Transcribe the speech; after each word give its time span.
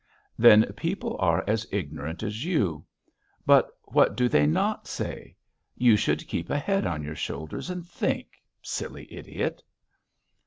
"Then 0.35 0.63
people 0.73 1.15
are 1.19 1.43
as 1.45 1.67
ignorant 1.71 2.23
as 2.23 2.43
you.... 2.43 2.83
But 3.45 3.69
what 3.83 4.17
do 4.17 4.27
they 4.27 4.47
not 4.47 4.87
say? 4.87 5.35
You 5.75 5.95
should 5.95 6.27
keep 6.27 6.49
a 6.49 6.57
head 6.57 6.87
on 6.87 7.03
your 7.03 7.13
shoulders 7.15 7.69
and 7.69 7.85
think. 7.87 8.41
Silly 8.63 9.05
idiot!" 9.13 9.61